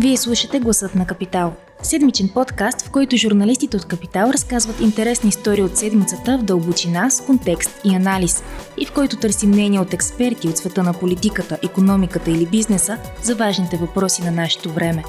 [0.00, 1.52] Вие слушате Гласът на Капитал.
[1.82, 7.20] Седмичен подкаст, в който журналистите от Капитал разказват интересни истории от седмицата в дълбочина, с
[7.20, 8.42] контекст и анализ,
[8.76, 13.34] и в който търсим мнение от експерти от света на политиката, економиката или бизнеса за
[13.34, 15.04] важните въпроси на нашето време.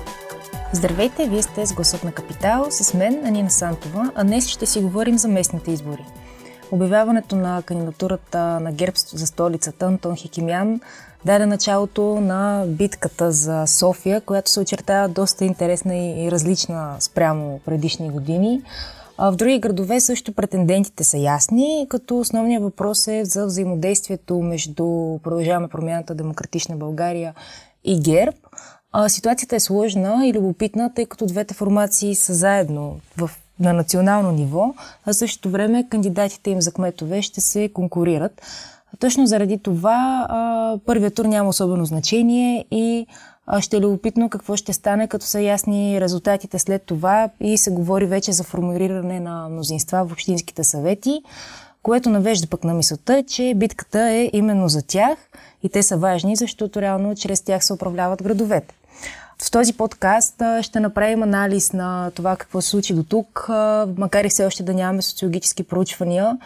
[0.73, 4.79] Здравейте, вие сте с Гласът на Капитал, с мен Анина Сантова, а днес ще си
[4.79, 6.05] говорим за местните избори.
[6.71, 10.79] Обявяването на кандидатурата на ГЕРБ за столицата Антон Хикимян
[11.25, 18.09] даде началото на битката за София, която се очертава доста интересна и различна спрямо предишни
[18.09, 18.61] години.
[19.17, 24.85] В други градове също претендентите са ясни, като основният въпрос е за взаимодействието между
[25.23, 27.33] Продължаваме промяната Демократична България
[27.83, 28.37] и ГЕРБ.
[29.07, 34.73] Ситуацията е сложна и любопитна, тъй като двете формации са заедно в на национално ниво,
[35.05, 38.41] а същото време кандидатите им за кметове ще се конкурират.
[38.99, 43.07] Точно заради това а, първият тур няма особено значение и
[43.47, 47.71] а, ще е любопитно какво ще стане, като са ясни резултатите след това и се
[47.71, 51.21] говори вече за формулиране на мнозинства в общинските съвети,
[51.83, 55.17] което навежда пък на мисълта, че битката е именно за тях
[55.63, 58.78] и те са важни, защото реално чрез тях се управляват градовете.
[59.43, 63.45] В този подкаст ще направим анализ на това какво се случи до тук,
[63.97, 66.37] макар и все още да нямаме социологически проучвания.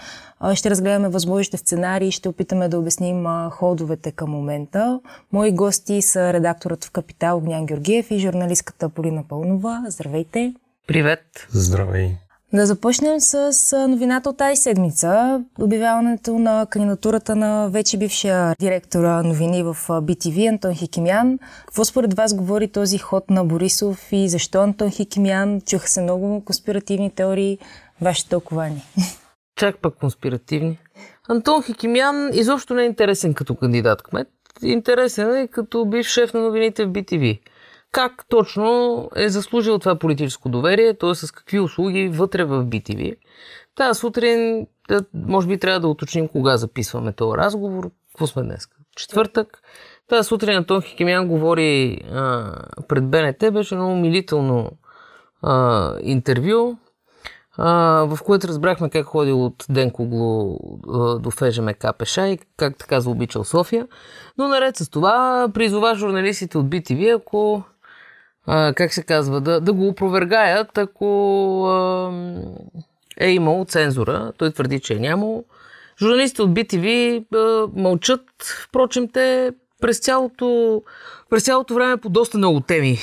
[0.53, 4.99] Ще разгледаме възможните сценарии, ще опитаме да обясним ходовете към момента.
[5.31, 9.83] Мои гости са редакторът в Капитал Огнян Георгиев и журналистката Полина Пълнова.
[9.87, 10.53] Здравейте!
[10.87, 11.47] Привет!
[11.49, 12.22] Здравей!
[12.53, 15.43] Да започнем с новината от тази седмица.
[15.59, 21.39] Обявяването на кандидатурата на вече бившия директора новини в BTV Антон Хикимян.
[21.65, 25.61] Какво според вас говори този ход на Борисов и защо Антон Хикимян?
[25.61, 27.57] Чуха се много конспиративни теории.
[28.01, 28.81] Ваше тълкование.
[29.55, 30.79] Чак пък конспиративни.
[31.29, 34.27] Антон Хикимян изобщо не е интересен като кандидат кмет.
[34.63, 37.39] Интересен е като бивш шеф на новините в BTV
[37.93, 41.15] как точно е заслужил това политическо доверие, т.е.
[41.15, 43.15] с какви услуги вътре в BTV.
[43.75, 44.67] Тази сутрин,
[45.13, 47.91] може би трябва да уточним кога записваме този разговор.
[48.11, 48.67] Какво сме днес?
[48.95, 49.61] Четвъртък.
[50.09, 52.55] Тази сутрин Антон Хикемян говори а,
[52.87, 54.71] пред БНТ, беше много умилително
[55.41, 56.77] а, интервю,
[57.57, 57.71] а,
[58.05, 60.59] в което разбрахме как ходил от Денкогло
[61.19, 61.67] до ФЖМ
[61.97, 63.87] Пеша и как така заобичал София.
[64.37, 67.63] Но наред с това призова журналистите от BTV, ако
[68.47, 72.11] а, как се казва, да, да го опровергаят, ако а,
[73.17, 74.33] е имал цензура.
[74.37, 75.43] Той твърди, че е нямал.
[76.01, 78.21] Журналистите от BTV а, мълчат,
[78.63, 80.81] впрочем, те през цялото,
[81.29, 82.97] през цялото време по доста много теми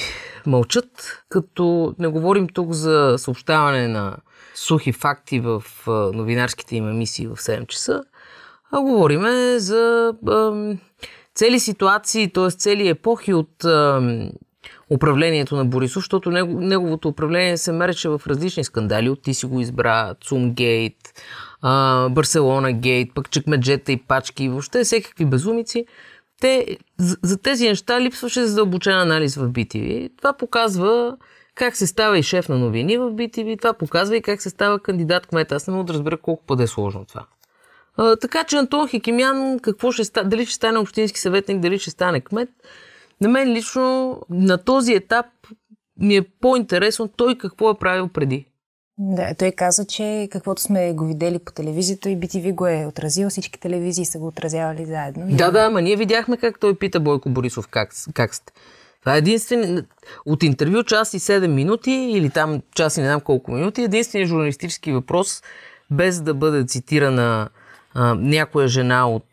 [0.47, 4.17] мълчат, като не говорим тук за съобщаване на
[4.55, 5.63] сухи факти в
[6.15, 8.03] новинарските им емисии в 7 часа,
[8.73, 10.53] а говориме за а,
[11.35, 12.51] цели ситуации, т.е.
[12.51, 14.01] цели епохи от а,
[14.91, 19.11] управлението на Борисов, защото неговото управление се мереше в различни скандали.
[19.11, 20.97] От ти си го избра, Цумгейт,
[22.11, 25.87] Барселона Гейт, пък чекмеджета и пачки, въобще всекакви безумици.
[26.41, 30.11] Те, за тези неща липсваше задълбочен анализ в BTV.
[30.19, 31.17] Това показва
[31.55, 34.79] как се става и шеф на новини в BTV, това показва и как се става
[34.79, 35.53] кандидат кмет.
[35.53, 37.27] Аз не мога да разбера колко пъде е сложно това.
[37.97, 40.25] А, така че Антон Хикимян, какво ще ста...
[40.25, 42.49] дали ще стане общински съветник, дали ще стане кмет,
[43.21, 45.27] на мен лично на този етап
[46.01, 48.47] ми е по-интересно той какво е правил преди.
[48.99, 53.29] Да, той каза, че каквото сме го видели по телевизията и BTV го е отразил,
[53.29, 55.27] всички телевизии са го отразявали заедно.
[55.31, 58.53] Да, да, ама ние видяхме как той пита Бойко Борисов как, как сте.
[59.01, 59.87] Това е единствен...
[60.27, 64.29] От интервю час и 7 минути или там час и не знам колко минути, единственият
[64.29, 65.43] журналистически въпрос,
[65.91, 67.49] без да бъде цитирана
[67.95, 69.25] а, някоя жена от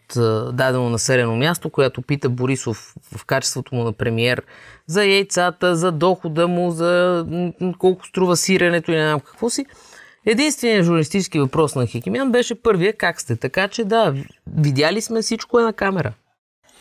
[0.53, 4.43] дадено населено място, която пита Борисов в качеството му на премиер
[4.87, 7.25] за яйцата, за дохода му, за
[7.79, 9.65] колко струва сиренето и не знам какво си.
[10.25, 13.35] Единственият журналистически въпрос на Хикимян беше първия как сте.
[13.35, 14.15] Така че да,
[14.57, 16.13] видяли сме всичко е на камера.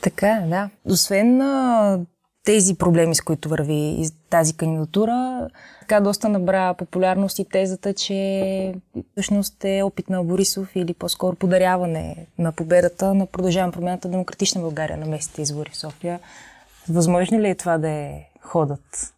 [0.00, 0.70] Така, да.
[0.84, 1.98] Освен а,
[2.46, 5.48] тези проблеми, с които върви тази кандидатура,
[5.80, 8.74] така доста набра популярност и тезата, че
[9.12, 14.96] всъщност е опит на Борисов или по-скоро подаряване на победата на продължаване промяната Демократична България
[14.96, 16.20] на местните избори в София.
[16.88, 19.14] Възможно ли е това да е ходът?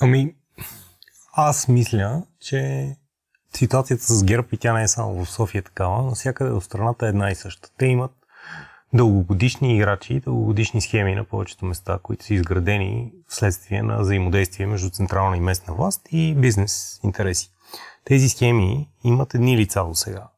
[0.00, 0.34] Ами,
[1.32, 2.88] аз мисля, че
[3.54, 7.08] ситуацията с ГЕРБ и тя не е само в София такава, навсякъде в страната е
[7.08, 7.68] една и съща.
[7.78, 8.12] Те имат
[8.94, 15.36] дългогодишни играчи, дългогодишни схеми на повечето места, които са изградени вследствие на взаимодействие между централна
[15.36, 17.50] и местна власт и бизнес интереси.
[18.04, 20.28] Тези схеми имат едни лица до сега.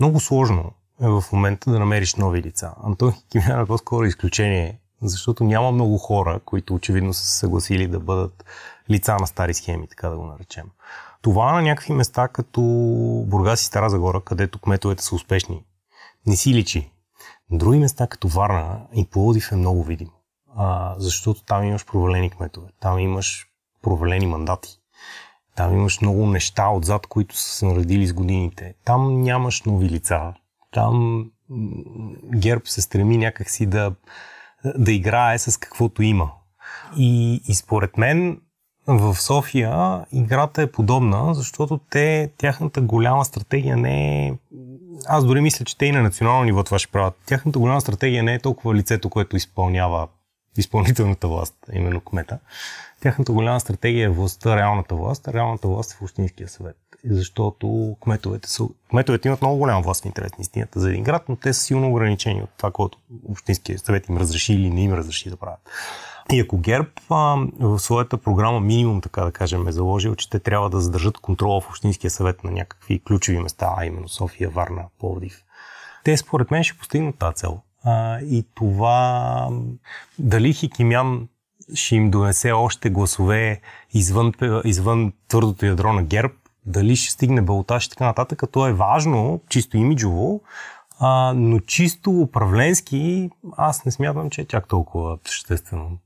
[0.00, 2.74] Много сложно е в момента да намериш нови лица.
[2.84, 8.00] Антон Хикимян е по-скоро изключение защото няма много хора, които очевидно са се съгласили да
[8.00, 8.44] бъдат
[8.90, 10.66] лица на стари схеми, така да го наречем.
[11.22, 12.60] Това на някакви места, като
[13.26, 15.64] Бургас и Стара Загора, където кметовете са успешни,
[16.26, 16.90] не си личи.
[17.54, 20.10] Други места, като Варна и Пловдив е много видимо.
[20.56, 23.46] А, защото там имаш провалени кметове, там имаш
[23.82, 24.78] провалени мандати.
[25.56, 28.74] Там имаш много неща отзад, които са се наредили с годините.
[28.84, 30.34] Там нямаш нови лица.
[30.72, 31.24] Там
[32.34, 33.94] ГЕРБ се стреми някакси да,
[34.64, 36.30] да играе с каквото има.
[36.96, 38.40] И, и според мен
[38.86, 44.32] в София играта е подобна, защото те, тяхната голяма стратегия не е...
[45.06, 47.14] Аз дори мисля, че те и на национално ниво това ще правят.
[47.26, 50.08] Тяхната голяма стратегия не е толкова лицето, което изпълнява
[50.58, 52.38] изпълнителната власт, именно кмета.
[53.00, 56.76] Тяхната голяма стратегия е властта, реалната власт, а реалната власт е в Общинския съвет.
[57.10, 61.22] Защото кметовете, са, кметовете имат много голяма власт в интерес на истината за един град,
[61.28, 62.98] но те са силно ограничени от това, което
[63.28, 65.60] Общинския съвет им разреши или не им разреши да правят.
[66.32, 70.38] И ако ГЕРБ а, в своята програма минимум, така да кажем, е заложил, че те
[70.38, 74.84] трябва да задържат контрола в Общинския съвет на някакви ключови места, а именно София, Варна,
[74.98, 75.44] Пловдив,
[76.04, 77.60] те според мен ще постигнат тази цел.
[77.84, 79.48] А, и това
[80.18, 81.28] дали Хикимян
[81.74, 83.60] ще им донесе още гласове
[83.94, 84.32] извън,
[84.64, 86.34] извън твърдото ядро на ГЕРБ,
[86.66, 90.40] дали ще стигне балотаж и така нататък, то е важно, чисто имиджово,
[91.06, 95.98] а, но чисто управленски аз не смятам, че е чак толкова съществено.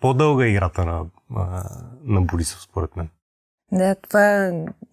[0.00, 1.04] По-дълга е играта на,
[2.04, 3.08] на Борисов, според мен.
[3.72, 4.52] Да, това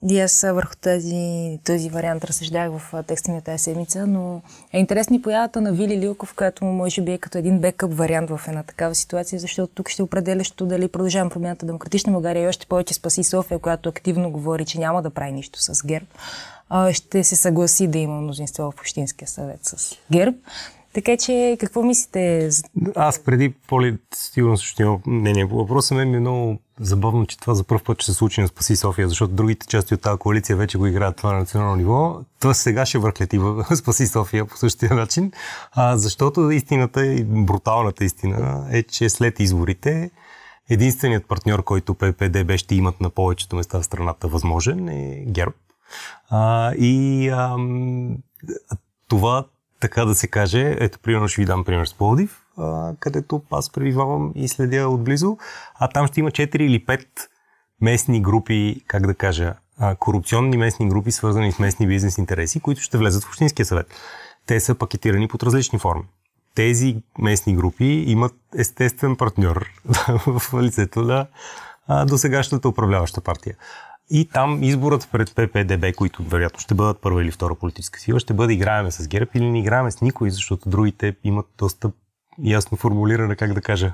[0.10, 4.42] и аз върху този, този вариант разсъждах в текста ми тази седмица, но
[4.74, 8.30] е интересна и появата на Вили Лилков, която може би е като един бекъп вариант
[8.30, 12.68] в една такава ситуация, защото тук ще определящо дали продължавам промяната Демократична България и още
[12.68, 16.06] повече спаси София, която активно говори, че няма да прави нищо с ГЕРБ,
[16.94, 20.38] ще се съгласи да има мнозинство в Общинския съвет с ГЕРБ.
[20.94, 22.50] Така че, какво мислите?
[22.96, 25.96] Аз преди Поли сигурно също имам мнение по въпроса.
[25.96, 28.76] Мен ми е много забавно, че това за първ път ще се случи на Спаси
[28.76, 32.20] София, защото другите части от тази коалиция вече го играят това на национално ниво.
[32.40, 35.32] Това сега ще върклети в Спаси София по същия начин,
[35.72, 40.12] а, защото истината и бруталната истина е, че след изборите
[40.70, 45.54] единственият партньор, който ППДБ ще имат на повечето места в страната възможен е ГЕРБ.
[46.30, 47.58] А, и а,
[49.08, 49.46] това
[49.80, 53.70] така да се каже, ето примерно ще ви дам пример с Пловдив, а, където аз
[53.70, 55.38] пребивавам и следя отблизо,
[55.76, 57.06] а там ще има 4 или 5
[57.82, 62.82] местни групи, как да кажа, а, корупционни местни групи, свързани с местни бизнес интереси, които
[62.82, 63.88] ще влезат в Общинския съвет.
[64.46, 66.04] Те са пакетирани под различни форми.
[66.56, 69.66] Тези местни групи имат естествен партньор
[70.28, 71.28] в лицето на
[72.06, 73.56] досегашната управляваща партия.
[74.14, 78.34] И там изборът пред ППДБ, които вероятно ще бъдат първа или втора политическа сила, ще
[78.34, 81.92] бъде играеме с ГЕРБ или не играеме с никой, защото другите имат доста
[82.44, 83.94] ясно формулирана, как да кажа,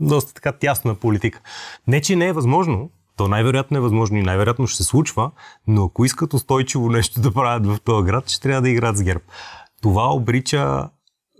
[0.00, 1.40] доста така тясна политика.
[1.86, 5.30] Не, че не е възможно, то най-вероятно е възможно и най-вероятно ще се случва,
[5.66, 9.02] но ако искат устойчиво нещо да правят в този град, ще трябва да играят с
[9.02, 9.24] ГЕРБ.
[9.82, 10.90] Това обрича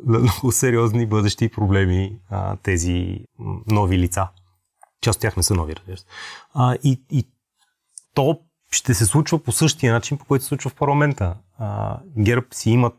[0.06, 3.18] много сериозни бъдещи проблеми а, тези
[3.66, 4.28] нови лица.
[5.00, 6.04] Част от тях не са нови, разбира се.
[6.82, 7.33] И, и
[8.14, 8.40] то
[8.70, 11.36] ще се случва по същия начин, по който се случва в парламента.
[11.58, 12.94] А, ГЕРБ си имат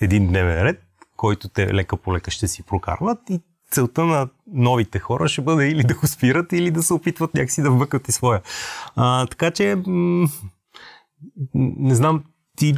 [0.00, 0.82] един дневен ред,
[1.16, 3.40] който те лека по лека ще си прокарват и
[3.70, 7.62] целта на новите хора ще бъде или да го спират, или да се опитват някакси
[7.62, 8.40] да вмъкат и своя.
[8.96, 10.28] А, така че, м-
[11.54, 12.24] не знам,
[12.56, 12.74] ти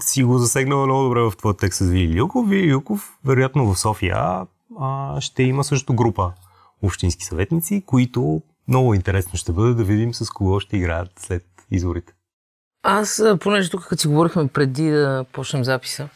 [0.00, 2.48] си го засегнала много добре в твоя текст с Вили Юков.
[2.48, 4.46] Вили Юков, вероятно в София,
[4.80, 6.32] а, ще има също група
[6.82, 12.12] общински съветници, които много интересно ще бъде да видим с кого ще играят след изборите.
[12.82, 16.08] Аз, понеже тук, като си говорихме преди да почнем записа,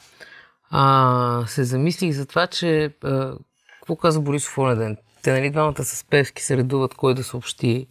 [0.70, 3.34] а, се замислих за това, че а,
[3.80, 4.96] какво каза Борисов оня ден?
[5.22, 7.86] Те, нали, двамата с Певски се редуват кой да съобщи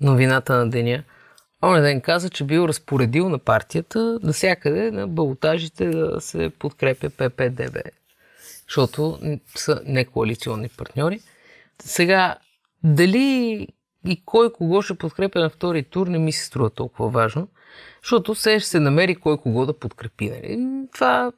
[0.00, 1.04] новината на деня.
[1.62, 7.76] Оня ден каза, че бил разпоредил на партията навсякъде на балотажите да се подкрепя ППДБ,
[8.68, 9.18] защото
[9.56, 11.20] са некоалиционни партньори.
[11.82, 12.36] Сега,
[12.84, 13.66] дали
[14.08, 17.48] и кой кого ще подкрепя на втори тур не ми се струва толкова важно,
[18.02, 20.30] защото се ще се намери кой кого да подкрепи.
[20.30, 20.68] Нали?
[20.94, 21.32] Това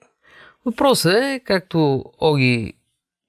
[0.66, 2.74] въпросът е, както Оги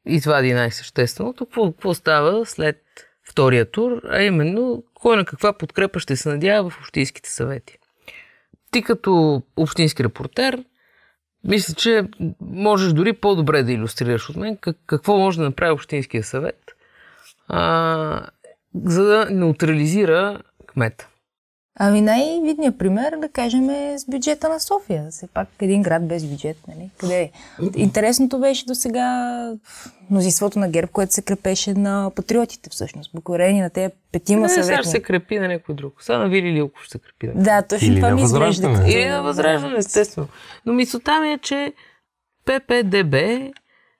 [0.05, 2.83] извади най-същественото, какво, какво става след
[3.29, 7.77] втория тур, а именно кой на каква подкрепа ще се надява в общинските съвети.
[8.71, 10.63] Ти като общински репортер,
[11.43, 12.07] мисля, че
[12.41, 16.71] можеш дори по-добре да иллюстрираш от мен какво може да направи Общинския съвет,
[17.48, 18.27] а,
[18.85, 21.07] за да неутрализира кмета.
[21.79, 25.07] Ами най-видният пример, да кажем, е с бюджета на София.
[25.11, 26.89] Все пак един град без бюджет, нали?
[26.97, 27.31] Къде е?
[27.75, 29.51] Интересното беше до сега
[30.09, 33.11] мнозинството на ГЕРБ, което се крепеше на патриотите всъщност.
[33.13, 34.83] Благодарение на тези петима Не, сега съветни.
[34.83, 35.93] ще се крепи на някой друг.
[36.03, 37.27] Сега на Вили Лилков ще се крепи.
[37.27, 37.43] На...
[37.43, 38.83] Да, точно Или това ми изглежда.
[38.87, 40.27] Или на възраждане, естествено.
[40.65, 41.73] Но мисълта ми е, че
[42.45, 43.15] ППДБ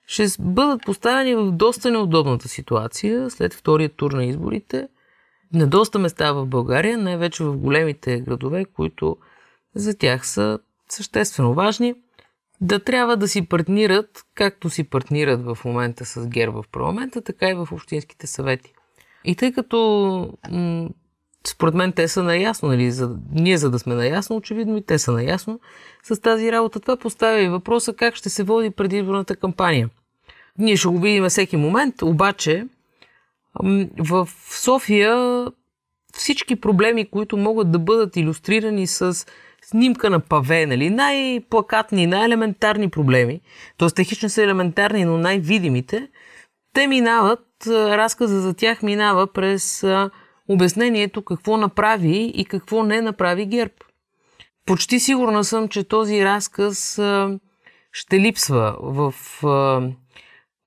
[0.06, 4.88] ще бъдат поставени в доста неудобната ситуация след втория тур на изборите
[5.52, 9.16] на доста места в България, най-вече в големите градове, които
[9.74, 11.94] за тях са съществено важни,
[12.60, 17.50] да трябва да си партнират, както си партнират в момента с ГЕРБ в парламента, така
[17.50, 18.72] и в общинските съвети.
[19.24, 20.88] И тъй като м-
[21.46, 24.98] според мен те са наясно, нали, за, ние за да сме наясно, очевидно и те
[24.98, 25.60] са наясно
[26.02, 26.80] с тази работа.
[26.80, 29.90] Това поставя и въпроса как ще се води предизборната кампания.
[30.58, 32.66] Ние ще го видим всеки момент, обаче
[33.98, 35.46] в София
[36.14, 39.26] всички проблеми, които могат да бъдат иллюстрирани с
[39.62, 43.40] снимка на паве, нали, най-плакатни, най-елементарни проблеми,
[43.78, 43.88] т.е.
[43.88, 46.08] технично са елементарни, но най-видимите,
[46.74, 49.86] те минават, разказа за тях минава през
[50.48, 53.74] обяснението какво направи и какво не направи ГЕРБ.
[54.66, 57.00] Почти сигурна съм, че този разказ
[57.92, 59.14] ще липсва в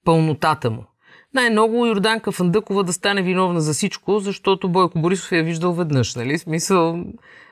[0.05, 0.85] пълнотата му.
[1.33, 6.15] Най-много Йорданка Фандъкова да стане виновна за всичко, защото Бойко Борисов я е виждал веднъж,
[6.15, 6.37] нали?
[6.37, 7.03] Смисъл,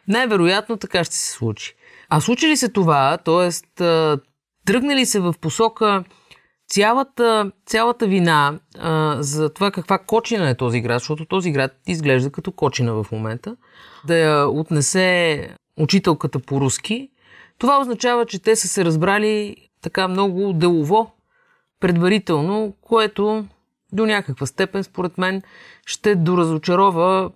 [0.08, 1.76] най-вероятно така ще се случи.
[2.10, 3.50] А случи ли се това, т.е.
[4.66, 6.04] тръгне ли се в посока
[6.74, 12.32] цялата, цялата вина а, за това каква кочина е този град, защото този град изглежда
[12.32, 13.56] като кочина в момента,
[14.08, 15.50] да я отнесе
[15.80, 17.10] учителката по руски,
[17.58, 21.12] това означава, че те са се разбрали така много делово,
[21.80, 23.46] предварително, което
[23.92, 25.42] до някаква степен, според мен,
[25.86, 27.32] ще доразочарова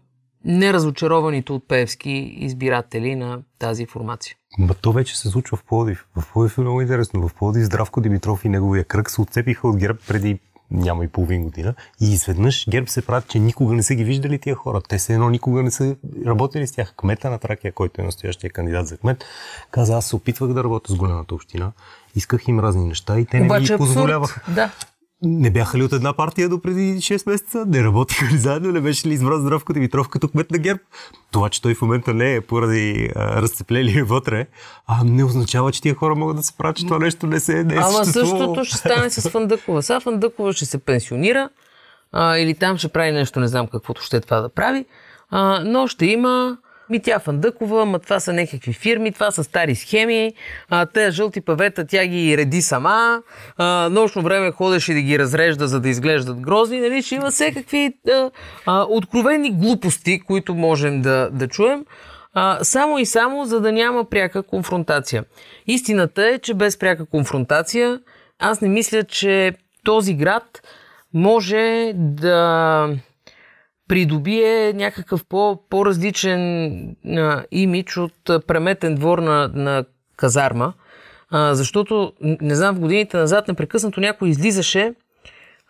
[0.46, 4.36] неразочарованите от Певски избиратели на тази формация.
[4.60, 6.06] Ма то вече се случва в Плодив.
[6.16, 7.28] В Плодив е много интересно.
[7.28, 10.40] В Плодив Здравко Димитров и неговия кръг се отцепиха от ГЕРБ преди
[10.72, 11.74] няма и половин година.
[12.02, 14.82] И изведнъж ГЕРБ се правят, че никога не са ги виждали тия хора.
[14.90, 16.94] Те се едно никога не са работили с тях.
[16.98, 19.26] Кмета на Тракия, който е настоящия кандидат за кмет,
[19.72, 21.72] каза, аз се опитвах да работя с голямата община.
[22.16, 23.78] Исках им разни неща и те не Обаче ми абсурд.
[23.78, 24.42] позволяваха.
[24.54, 24.72] Да.
[25.22, 27.66] Не бяха ли от една партия до преди 6 месеца?
[27.68, 28.72] Не работиха ли заедно?
[28.72, 30.80] Не беше ли избран Здравко Димитров като кмет на ГЕРБ?
[31.32, 34.48] Това, че той в момента не е поради а, разцепление вътре,
[34.88, 37.64] а не означава, че тия хора могат да се правят, че това нещо не се
[37.64, 38.56] не е Ама съществувало.
[38.56, 39.84] същото ще стане с Фандъкова.
[39.84, 41.50] Сега Фандъкова ще се пенсионира
[42.12, 44.86] а, или там ще прави нещо, не знам каквото ще е това да прави,
[45.30, 46.58] а, но ще има
[46.90, 50.34] ми тя Фандъкова, ма това са някакви фирми, това са стари схеми,
[50.70, 53.22] а, те жълти павета тя ги реди сама,
[53.58, 57.94] а, нощно време ходеше да ги разрежда, за да изглеждат грозни, нали, ще има всякакви
[58.08, 58.32] а,
[58.66, 61.86] а, откровени глупости, които можем да, да чуем,
[62.34, 65.24] а, само и само, за да няма пряка конфронтация.
[65.68, 68.00] Истината е, че без пряка конфронтация,
[68.40, 69.54] аз не мисля, че
[69.84, 70.62] този град
[71.14, 72.90] може да
[73.88, 76.72] придобие някакъв по, по-различен
[77.06, 80.74] а, имидж от а, преметен двор на, на казарма,
[81.30, 84.94] а, защото, не знам, в годините назад непрекъснато някой излизаше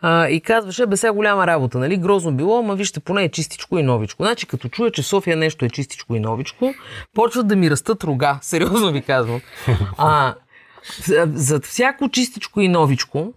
[0.00, 3.78] а, и казваше, бе сега голяма работа, нали, грозно било, ама вижте, поне е чистичко
[3.78, 4.22] и новичко.
[4.22, 6.74] Значи, като чуя, че София нещо е чистичко и новичко,
[7.14, 9.40] почват да ми растат рога, сериозно ви казвам.
[9.98, 10.34] А,
[11.04, 13.32] за- зад всяко чистичко и новичко,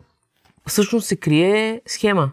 [0.68, 2.32] всъщност се крие схема.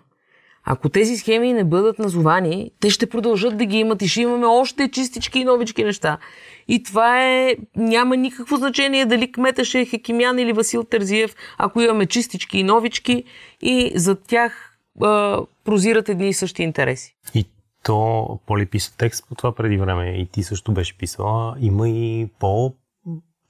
[0.70, 4.46] Ако тези схеми не бъдат назовани, те ще продължат да ги имат и ще имаме
[4.46, 6.18] още чистички и новички неща.
[6.68, 11.80] И това е, няма никакво значение дали кмета ще е Хекимян или Васил Терзиев, ако
[11.80, 13.24] имаме чистички и новички
[13.62, 17.16] и за тях а, прозират едни и същи интереси.
[17.34, 17.44] И
[17.82, 21.56] то Поли писа текст по това преди време и ти също беше писала.
[21.60, 22.74] Има и по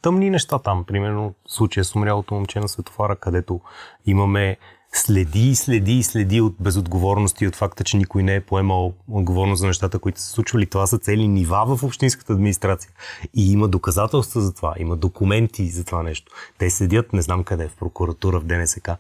[0.03, 0.85] тъмни неща там.
[0.85, 3.61] Примерно случая с умрялото момче на светофара, където
[4.07, 4.57] имаме
[4.93, 9.67] следи, следи и следи от безотговорности от факта, че никой не е поемал отговорност за
[9.67, 10.67] нещата, които са случвали.
[10.67, 12.91] Това са цели нива в общинската администрация.
[13.35, 16.33] И има доказателства за това, има документи за това нещо.
[16.59, 18.91] Те седят, не знам къде, в прокуратура, в ДНСК.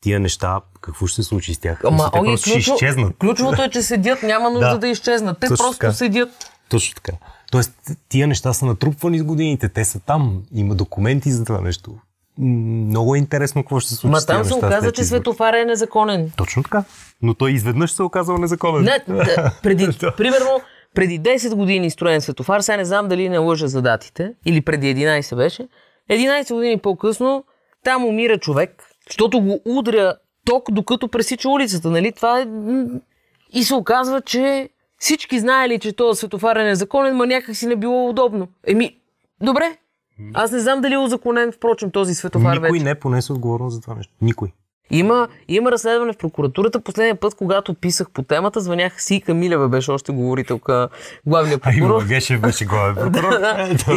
[0.00, 1.82] Тия неща, какво ще се случи с тях?
[1.92, 3.16] Мисля, те просто ще изчезнат.
[3.18, 4.78] ключовото е, че седят, няма нужда да, Да.
[4.78, 5.40] да изчезнат.
[5.40, 5.92] Те Точно просто така.
[5.92, 6.30] седят.
[6.68, 7.12] Точно така.
[7.50, 7.72] Тоест,
[8.08, 11.94] тия неща са натрупвани с годините, те са там, има документи за това нещо.
[12.38, 16.32] Много е интересно какво ще се случи Ма там се оказа, че светофара е незаконен.
[16.36, 16.84] Точно така.
[17.22, 18.84] Но той изведнъж се оказал незаконен.
[18.84, 20.60] Не, да, преди, примерно,
[20.94, 24.94] преди 10 години строен светофар, сега не знам дали не лъжа за датите, или преди
[24.94, 25.68] 11 беше,
[26.10, 27.44] 11 години по-късно
[27.84, 30.14] там умира човек, защото го удря
[30.44, 32.12] ток, докато пресича улицата, нали?
[32.12, 32.46] Това е...
[33.52, 37.76] И се оказва, че всички знаели, че този светофар е незаконен, ма някак си не
[37.76, 38.48] било удобно.
[38.66, 38.96] Еми,
[39.42, 39.76] добре.
[40.34, 42.84] Аз не знам дали е узаконен, впрочем, този светофар Никой вече.
[42.84, 44.12] не понесе отговорност за това нещо.
[44.22, 44.48] Никой.
[44.90, 46.80] Има, има разследване в прокуратурата.
[46.80, 50.88] Последния път, когато писах по темата, звънях си Камилева, беше още говорителка,
[51.26, 52.06] главния А има прокурор.
[52.06, 53.32] Гешев беше главен прокурор.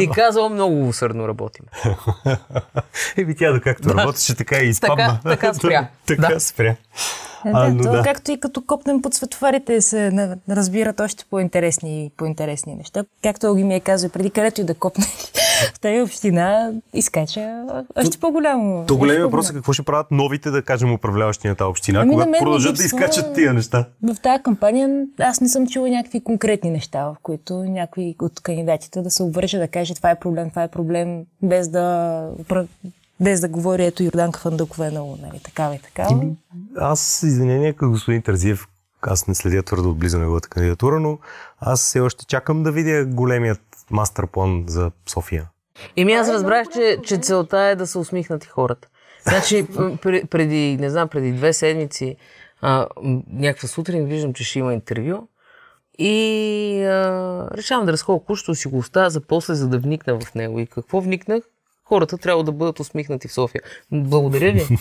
[0.00, 1.64] и казал, много усърдно работим.
[3.16, 5.20] Еми тя да както работеше, така и изпадна.
[5.22, 5.88] Така- така спря.
[6.06, 6.40] така Да.
[6.40, 6.66] спря.
[6.66, 6.76] Е,
[7.44, 8.02] А, да, но то, да.
[8.02, 10.12] както и като копнем под светофарите се
[10.50, 13.04] разбират още по-интересни, по-интересни неща.
[13.22, 15.04] Както Оги ми е казал, преди където и да копне
[15.74, 17.64] в тази община, изкача
[17.96, 18.84] още по-голямо.
[18.86, 22.12] То големия въпрос е какво ще правят новите, да кажем, управляващи на тази община, Ами,
[22.12, 23.84] когато продължат да изкачат тия неща.
[24.02, 29.02] В тази кампания аз не съм чула някакви конкретни неща, в които някой от кандидатите
[29.02, 32.28] да се обвърже да каже това е проблем, това е проблем, без да,
[33.20, 36.22] без да говори ето Йорданка Фандъкова е много, нали, такава и такава.
[36.76, 38.66] Аз, извинение към господин Тързиев,
[39.02, 41.18] аз не следя твърдо отблизо неговата кандидатура, но
[41.60, 45.48] аз все още чакам да видя големият мастер план за София.
[45.96, 48.88] Еми аз разбрах, че, че целта е да се усмихнат и хората.
[49.22, 49.66] Значи,
[50.30, 52.16] преди, не знам, преди две седмици,
[52.60, 52.86] а,
[53.32, 55.28] някаква сутрин виждам, че ще има интервю
[55.98, 60.34] и а, решавам да разходя кушто си го оставя за после, за да вникна в
[60.34, 60.58] него.
[60.58, 61.42] И какво вникнах?
[61.88, 63.62] Хората трябва да бъдат усмихнати в София.
[63.92, 64.78] Благодаря ви.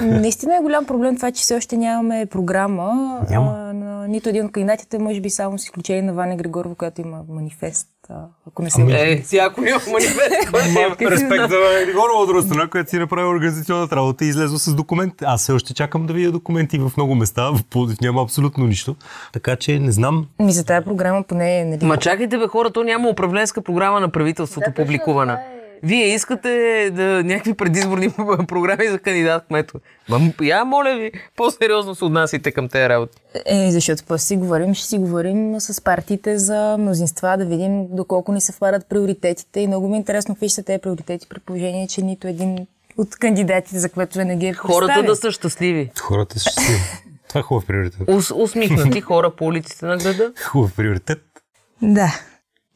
[0.02, 3.20] Наистина е голям проблем това, че все още нямаме програма.
[3.30, 3.50] Няма.
[3.50, 7.00] А, на нито един от кандидатите, може би само с изключение на Ваня Григорова, която
[7.00, 7.88] има манифест.
[8.08, 8.14] А,
[8.48, 8.92] ако не се Ами.
[8.92, 10.50] Е, всяко има манифест.
[10.98, 11.10] който е.
[11.10, 11.56] Респект за
[11.86, 15.14] Григорова от друга страна, която си направи организационната работа и излезла с документ.
[15.22, 17.60] Аз все още чакам да видя документи в много места, в
[18.00, 18.96] няма абсолютно нищо.
[19.32, 20.26] Така че не знам.
[20.38, 21.64] Ми за тази програма поне...
[21.64, 25.38] Нали, Ма чакайте бе хора, то няма управленска програма на правителството публикувана.
[25.84, 28.10] Вие искате да някакви предизборни
[28.48, 29.80] програми за кандидат кмето.
[30.08, 33.18] Ма, я моля ви, по-сериозно се отнасяйте към тези работи.
[33.46, 38.32] Е, защото после си говорим, ще си говорим с партиите за мнозинства, да видим доколко
[38.32, 39.60] ни съвпадат приоритетите.
[39.60, 42.66] И много ми е интересно какви ще са тези приоритети, при положение, че нито един
[42.98, 45.90] от кандидатите за кметове не ги е Хората да са щастливи.
[46.00, 46.72] Хората ще си.
[47.28, 48.00] Това е хубав приоритет.
[48.08, 50.32] Ус, усмихнати хора по улиците на града.
[50.44, 51.22] Хубав приоритет.
[51.82, 52.20] Да.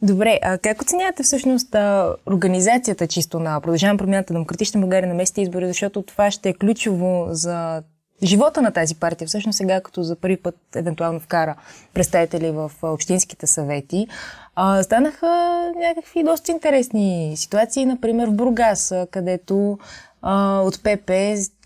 [0.03, 5.15] Добре, а как оценявате всъщност а, организацията чисто на Продължаваме промяната на Демократична България на
[5.15, 7.83] местните избори, защото това ще е ключово за
[8.23, 9.29] живота на тази партия.
[9.29, 11.55] Всъщност сега, като за първи път евентуално вкара
[11.95, 14.07] представители в общинските съвети,
[14.55, 19.79] а, станаха някакви доста интересни ситуации, например в Бургас, където
[20.23, 21.11] а, от ПП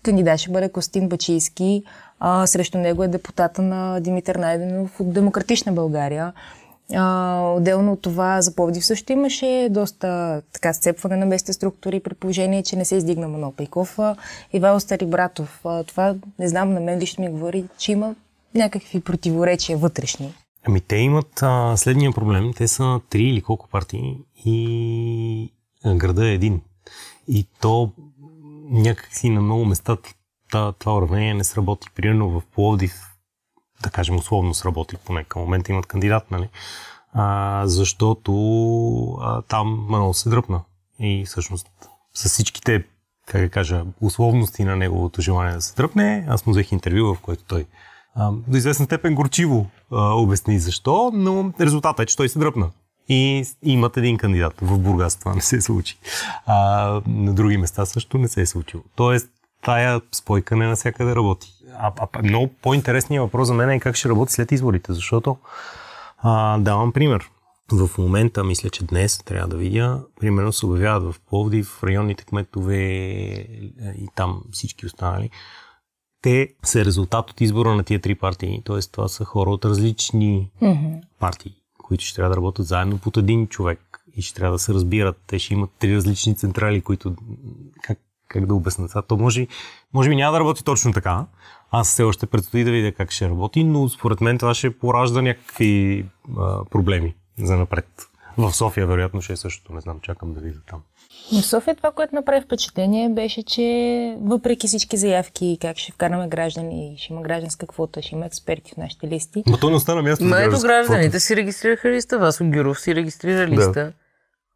[0.03, 1.83] кандидат ще бъде Костин Бачийски,
[2.19, 6.33] а, срещу него е депутата на Димитър Найденов от Демократична България.
[6.95, 12.13] А, отделно от това за Пловдив също имаше доста така сцепване на местните структури при
[12.13, 13.99] положение, че не се издигна Манол Пейков.
[14.53, 15.61] Ивайло Старибратов.
[15.65, 18.15] А, това не знам, на мен лично ми говори, че има
[18.55, 20.33] някакви противоречия вътрешни.
[20.67, 22.51] Ами те имат а, следния проблем.
[22.57, 25.53] Те са три или колко партии и
[25.95, 26.61] града е един.
[27.27, 27.91] И то
[28.71, 29.97] някакси на много места
[30.79, 31.87] това уравнение не сработи.
[31.95, 33.12] Примерно в Пловдив,
[33.83, 36.49] да кажем условно сработи, поне към момента имат кандидат, нали?
[37.13, 38.33] А, защото
[39.21, 40.61] а, там Манол се дръпна.
[40.99, 41.67] И всъщност
[42.13, 42.83] с всичките,
[43.25, 47.19] как да кажа, условности на неговото желание да се дръпне, аз му взех интервю, в
[47.19, 47.65] което той
[48.15, 52.69] а, до известна степен горчиво а, обясни защо, но резултатът е, че той се дръпна.
[53.09, 54.53] И имат един кандидат.
[54.61, 55.97] В Бургас това не се случи.
[56.45, 56.55] А,
[57.07, 58.83] на други места също не се е случило.
[58.95, 59.29] Тоест,
[59.65, 61.53] тая спойка не навсякъде работи.
[61.77, 65.37] А, а много по-интересният въпрос за мен е как ще работи след изборите, защото
[66.17, 67.29] а, давам пример.
[67.71, 72.75] В момента, мисля, че днес трябва да видя, примерно се обявяват в Пловдив, районните кметове
[73.97, 75.29] и там всички останали.
[76.21, 78.61] Те са резултат от избора на тия три партии.
[78.65, 81.01] Тоест, това са хора от различни Mm-hmm.
[81.19, 83.79] партии, които ще трябва да работят заедно под един човек
[84.15, 85.17] и ще трябва да се разбират.
[85.27, 87.15] Те ще имат три различни централи, които
[87.81, 87.99] как,
[88.33, 89.01] как да обясна това.
[89.01, 89.47] То може,
[89.93, 91.25] може би няма да работи точно така.
[91.71, 95.21] Аз все още предстои да видя как ще работи, но според мен това ще поражда
[95.21, 96.05] някакви
[96.39, 97.85] а, проблеми за напред.
[98.37, 99.73] В София, вероятно, ще е същото.
[99.73, 100.81] Не знам, чакам да видя там.
[101.33, 106.27] Но в София това, което направи впечатление, беше, че въпреки всички заявки, как ще вкараме
[106.27, 110.01] граждани, ще има гражданска квота, ще има експерти в нашите листи, Но то не остана
[110.01, 111.19] място за ето гражданите квота.
[111.19, 113.93] си регистрираха листа, Васо Гюров си регистрира Да.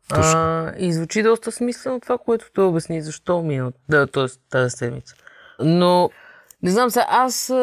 [0.09, 0.31] Точно.
[0.35, 4.25] А, и звучи доста смислено това, което той обясни, защо минал, да, т.е.
[4.49, 5.15] тази седмица.
[5.59, 6.09] Но,
[6.63, 7.53] не знам сега, аз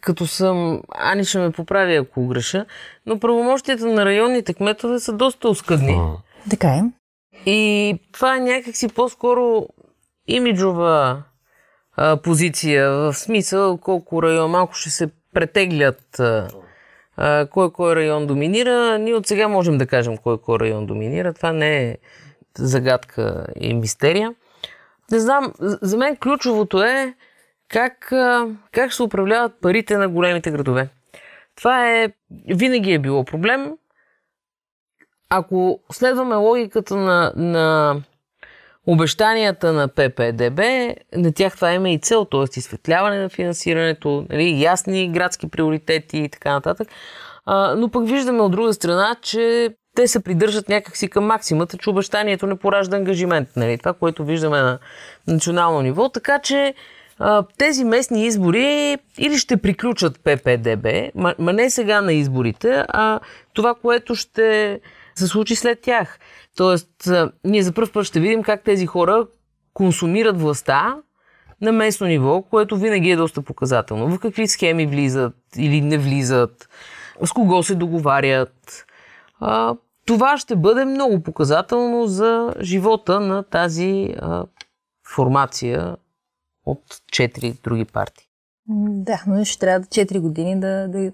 [0.00, 2.66] като съм, Ани ще ме поправи ако греша,
[3.06, 6.00] но правомощията на районните кметове са доста оскъдни.
[6.50, 6.82] Така е.
[7.46, 9.66] И това е някакси по-скоро
[10.26, 11.22] имиджова
[11.96, 16.48] а, позиция, в смисъл колко район малко ще се претеглят а,
[17.50, 18.98] кой кой район доминира.
[18.98, 21.34] Ние от сега можем да кажем кой кой район доминира.
[21.34, 21.98] Това не е
[22.58, 24.34] загадка и мистерия.
[25.12, 27.14] Не знам, за мен ключовото е
[27.68, 28.12] как,
[28.72, 30.88] как се управляват парите на големите градове.
[31.56, 32.12] Това е,
[32.48, 33.72] винаги е било проблем.
[35.28, 37.96] Ако следваме логиката на, на
[38.86, 40.60] обещанията на ППДБ,
[41.16, 42.58] на тях това има и цел, т.е.
[42.58, 46.88] изсветляване на финансирането, нали, ясни градски приоритети и така нататък.
[47.46, 51.90] А, но пък виждаме от друга страна, че те се придържат някакси към максимата, че
[51.90, 53.48] обещанието не поражда ангажимент.
[53.56, 53.78] Нали?
[53.78, 54.78] Това, което виждаме на
[55.26, 56.08] национално ниво.
[56.08, 56.74] Така че
[57.18, 63.20] а, тези местни избори или ще приключат ППДБ, ма, ма не сега на изборите, а
[63.54, 64.80] това, което ще
[65.18, 66.18] се случи след тях.
[66.56, 67.10] Тоест,
[67.44, 69.26] ние за първ път ще видим как тези хора
[69.74, 70.96] консумират властта
[71.60, 74.08] на местно ниво, което винаги е доста показателно.
[74.08, 76.68] В какви схеми влизат или не влизат,
[77.24, 78.86] с кого се договарят.
[80.06, 84.14] Това ще бъде много показателно за живота на тази
[85.14, 85.96] формация
[86.66, 88.26] от четири други партии.
[88.68, 91.10] Да, но ще трябва 4 години да, да,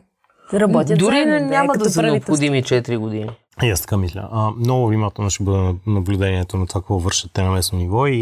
[0.51, 0.99] да работят.
[0.99, 3.31] Дори заедно, няма да, да са необходими 4 години.
[3.62, 4.29] И аз така мисля.
[4.33, 8.17] А, много внимателно ще бъде наблюдението на това, какво вършат те на местно ниво и,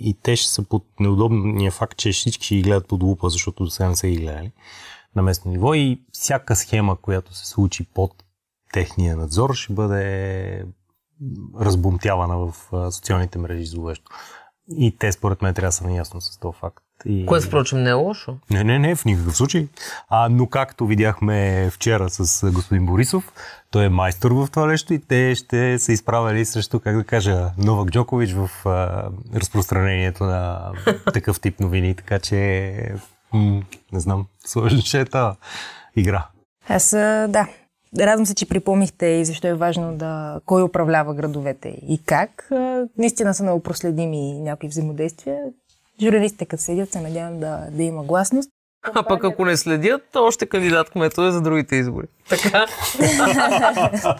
[0.00, 3.64] и те ще са под неудобния факт, че всички ще ги гледат под лупа, защото
[3.64, 4.52] до сега не са ги гледали
[5.16, 8.24] на местно ниво и всяка схема, която се случи под
[8.72, 10.64] техния надзор, ще бъде
[11.60, 12.54] разбумтявана в
[12.92, 14.10] социалните мрежи зловещо.
[14.76, 16.84] И те, според мен, трябва да са наясно с този факт.
[17.06, 17.26] И...
[17.26, 18.36] Което, впрочем, не е лошо.
[18.50, 19.68] Не, не, не, в никакъв случай.
[20.08, 23.32] А, но както видяхме вчера с господин Борисов,
[23.70, 27.50] той е майстор в това нещо и те ще са изправили срещу, как да кажа,
[27.58, 30.72] Новак Джокович в а, разпространението на
[31.12, 31.94] такъв тип новини.
[31.94, 32.74] Така че,
[33.32, 33.62] м-
[33.92, 35.36] не знам, сложно ще е тази
[35.96, 36.26] игра.
[36.68, 36.90] Аз,
[37.28, 37.48] да,
[37.98, 42.50] Радвам се, че припомнихте и защо е важно да кой управлява градовете и как.
[42.98, 45.38] Наистина са много проследими някои взаимодействия.
[46.00, 48.50] Журналистите, като седят, се надявам да, да има гласност.
[48.94, 52.06] А пък ако не следят, още кандидат кметове за другите избори.
[52.28, 52.66] Така?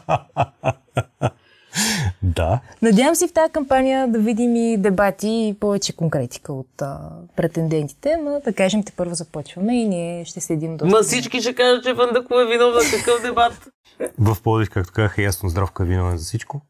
[2.22, 2.61] да.
[2.82, 6.98] Надявам се в тази кампания да видим и дебати и повече конкретика от а,
[7.37, 10.96] претендентите, но да кажем, те първо започваме и ние ще следим доста.
[10.96, 13.68] Ма всички ще кажат, че Фандъкова е виновна какъв дебат.
[14.18, 16.61] В Пловдив, както казах, е ясно, Здравка е виновен за всичко.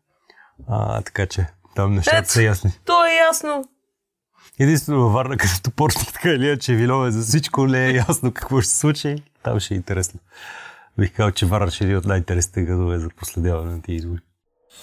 [0.69, 2.71] А, така че там нещата са ясни.
[2.85, 3.65] То е ясно.
[4.59, 8.61] Единствено във Варна, като почна така че е виновен за всичко, не е ясно какво
[8.61, 9.17] ще се случи.
[9.43, 10.21] Там ще е интересно.
[10.99, 14.21] Бих казал, че Варна ще е един от най-интересните градове за последяване на тези избори.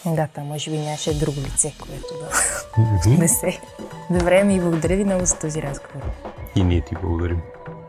[0.05, 2.07] Да, там може би нямаше друго лице, което
[3.03, 3.59] да не се.
[4.09, 6.01] Добре, ми благодаря ви много за този разговор.
[6.55, 7.41] И ние ти благодарим.